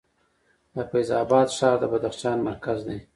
د 0.75 0.75
فیض 0.89 1.09
اباد 1.23 1.47
ښار 1.57 1.75
د 1.79 1.83
بدخشان 1.93 2.37
مرکز 2.49 2.79
دی 2.87 2.99